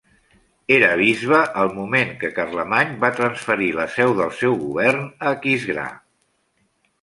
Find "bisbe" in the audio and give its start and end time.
1.01-1.41